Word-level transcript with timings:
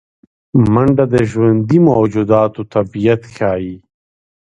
منډه 0.73 1.05
د 1.13 1.15
ژوندي 1.31 1.79
موجوداتو 1.89 2.61
طبیعت 2.73 3.21
ښيي 3.35 3.75